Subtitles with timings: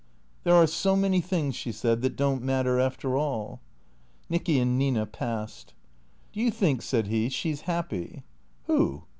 [0.45, 3.59] "There are so many things," she said," that don't matter, after all."
[4.31, 5.75] Nicky and Nina passed."
[6.33, 8.23] Do vou think," said he," she 's happy?"
[8.67, 9.03] "\Mio?